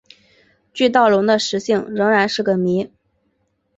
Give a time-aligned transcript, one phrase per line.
[0.73, 2.89] 巨盗龙的食性仍然是个谜。